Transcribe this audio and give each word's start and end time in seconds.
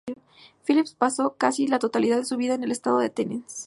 Phillips 0.65 0.95
pasó 0.95 1.35
casi 1.37 1.67
la 1.67 1.77
totalidad 1.77 2.17
de 2.17 2.25
su 2.25 2.35
vida 2.35 2.55
en 2.55 2.63
el 2.63 2.71
estado 2.71 2.97
de 2.97 3.11
Tennessee. 3.11 3.59